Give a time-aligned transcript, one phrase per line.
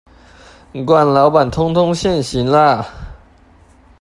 [0.73, 2.83] 慣老闆通通現形啦